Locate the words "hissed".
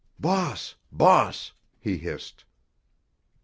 1.99-2.43